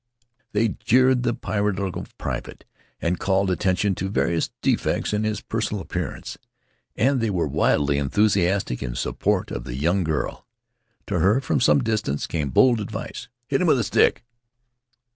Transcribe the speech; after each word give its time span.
They 0.53 0.69
jeered 0.83 1.21
the 1.21 1.35
piratical 1.35 2.07
private, 2.17 2.65
and 3.03 3.19
called 3.19 3.51
attention 3.51 3.93
to 3.93 4.09
various 4.09 4.49
defects 4.63 5.13
in 5.13 5.23
his 5.25 5.41
personal 5.41 5.79
appearance; 5.79 6.39
and 6.95 7.21
they 7.21 7.29
were 7.29 7.45
wildly 7.45 7.99
enthusiastic 7.99 8.81
in 8.81 8.95
support 8.95 9.51
of 9.51 9.63
the 9.63 9.75
young 9.75 10.03
girl. 10.03 10.47
To 11.05 11.19
her, 11.19 11.39
from 11.39 11.61
some 11.61 11.83
distance, 11.83 12.25
came 12.25 12.49
bold 12.49 12.79
advice. 12.79 13.27
"Hit 13.45 13.61
him 13.61 13.67
with 13.67 13.77
a 13.77 13.83
stick." 13.83 14.23